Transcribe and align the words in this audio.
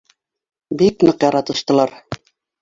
Бик 0.79 1.05
ныҡ 1.09 1.27
яратыштылар 1.27 1.95